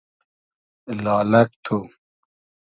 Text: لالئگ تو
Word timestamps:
لالئگ 1.03 1.49
تو 1.65 1.77